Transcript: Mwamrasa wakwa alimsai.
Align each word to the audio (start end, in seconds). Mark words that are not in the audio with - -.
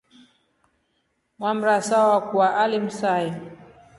Mwamrasa 1.39 1.97
wakwa 2.09 2.47
alimsai. 2.63 3.29